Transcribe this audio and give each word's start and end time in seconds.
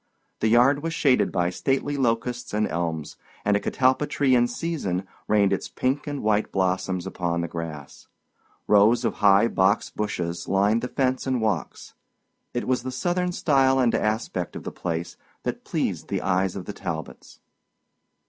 The 0.39 0.47
yard 0.47 0.81
was 0.81 0.95
shaded 0.95 1.31
by 1.31 1.51
stately 1.51 1.95
locusts 1.95 2.55
and 2.55 2.67
elms, 2.67 3.17
and 3.45 3.55
a 3.55 3.59
catalpa 3.59 4.07
tree 4.09 4.33
in 4.33 4.47
season 4.47 5.05
rained 5.27 5.53
its 5.53 5.69
pink 5.69 6.07
and 6.07 6.23
white 6.23 6.51
blossoms 6.51 7.05
upon 7.05 7.41
the 7.41 7.47
grass. 7.47 8.07
Rows 8.67 9.05
of 9.05 9.17
high 9.21 9.47
box 9.47 9.91
bushes 9.91 10.47
lined 10.47 10.81
the 10.81 10.87
fence 10.87 11.27
and 11.27 11.39
walks. 11.39 11.93
It 12.51 12.67
was 12.67 12.81
the 12.81 12.91
Southern 12.91 13.31
style 13.31 13.77
and 13.77 13.93
aspect 13.93 14.55
of 14.55 14.63
the 14.63 14.71
place 14.71 15.17
that 15.43 15.63
pleased 15.65 16.07
the 16.07 16.23
eyes 16.23 16.55
of 16.55 16.65
the 16.65 16.73
Talbots. 16.73 17.39